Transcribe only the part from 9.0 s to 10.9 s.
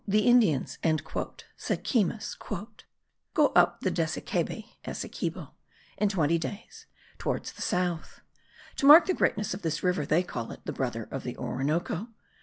the greatness of this river, they call it the